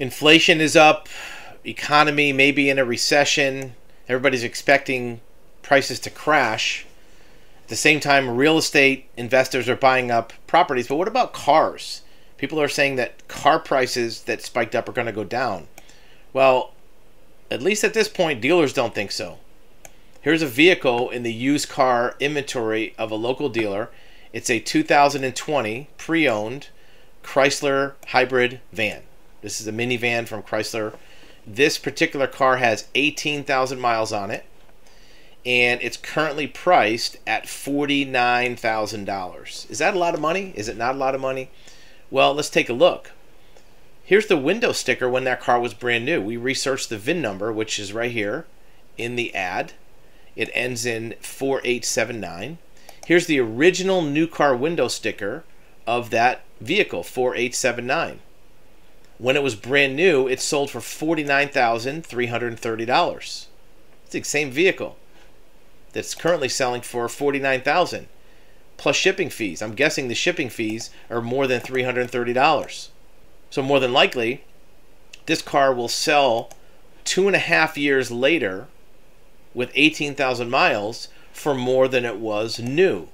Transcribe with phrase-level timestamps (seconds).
[0.00, 1.08] Inflation is up,
[1.64, 3.74] economy may be in a recession,
[4.08, 5.20] everybody's expecting
[5.60, 6.86] prices to crash.
[7.64, 10.86] At the same time, real estate investors are buying up properties.
[10.86, 12.02] But what about cars?
[12.36, 15.66] People are saying that car prices that spiked up are going to go down.
[16.32, 16.74] Well,
[17.50, 19.38] at least at this point, dealers don't think so.
[20.20, 23.90] Here's a vehicle in the used car inventory of a local dealer.
[24.32, 26.68] It's a 2020 pre owned
[27.24, 29.07] Chrysler hybrid van.
[29.40, 30.96] This is a minivan from Chrysler.
[31.46, 34.44] This particular car has 18,000 miles on it,
[35.46, 39.70] and it's currently priced at $49,000.
[39.70, 40.52] Is that a lot of money?
[40.56, 41.50] Is it not a lot of money?
[42.10, 43.12] Well, let's take a look.
[44.02, 46.20] Here's the window sticker when that car was brand new.
[46.20, 48.46] We researched the VIN number, which is right here
[48.96, 49.72] in the ad.
[50.34, 52.58] It ends in 4879.
[53.06, 55.44] Here's the original new car window sticker
[55.86, 58.20] of that vehicle, 4879.
[59.18, 63.46] When it was brand new, it sold for $49,330.
[64.04, 64.96] It's the same vehicle
[65.92, 68.08] that's currently selling for 49000
[68.76, 69.60] plus shipping fees.
[69.60, 72.88] I'm guessing the shipping fees are more than $330.
[73.50, 74.44] So more than likely,
[75.26, 76.50] this car will sell
[77.04, 78.68] two and a half years later
[79.52, 83.08] with 18,000 miles for more than it was new.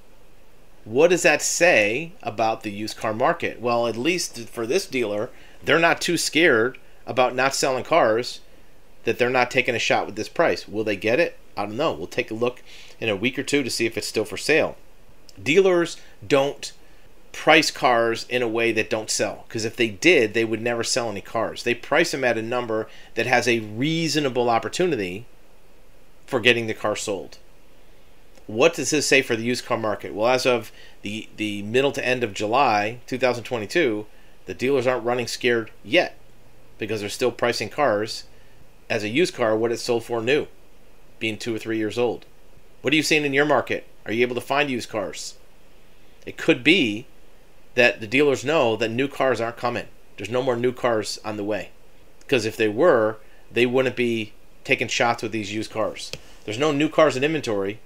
[0.83, 3.59] What does that say about the used car market?
[3.59, 5.31] Well, at least for this dealer,
[5.65, 8.41] they're not too scared about not selling cars
[9.03, 10.67] that they're not taking a shot with this price.
[10.67, 11.37] Will they get it?
[11.55, 11.93] I don't know.
[11.93, 12.61] We'll take a look
[12.99, 14.77] in a week or two to see if it's still for sale.
[15.41, 16.73] Dealers don't
[17.31, 20.83] price cars in a way that don't sell because if they did, they would never
[20.83, 21.63] sell any cars.
[21.63, 25.25] They price them at a number that has a reasonable opportunity
[26.25, 27.37] for getting the car sold.
[28.47, 30.13] What does this say for the used car market?
[30.13, 34.05] Well, as of the the middle to end of July 2022,
[34.45, 36.17] the dealers aren't running scared yet
[36.77, 38.25] because they're still pricing cars
[38.89, 40.47] as a used car what it's sold for new,
[41.19, 42.25] being two or three years old.
[42.81, 43.87] What are you seeing in your market?
[44.05, 45.35] Are you able to find used cars?
[46.25, 47.07] It could be
[47.75, 49.87] that the dealers know that new cars aren't coming.
[50.17, 51.71] There's no more new cars on the way.
[52.19, 53.17] Because if they were,
[53.51, 54.33] they wouldn't be
[54.63, 56.11] taking shots with these used cars.
[56.45, 57.79] There's no new cars in inventory,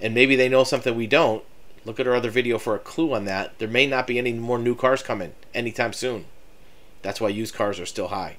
[0.00, 1.44] and maybe they know something we don't,
[1.84, 3.58] Look at our other video for a clue on that.
[3.58, 6.26] There may not be any more new cars coming anytime soon.
[7.02, 8.36] That's why used cars are still high.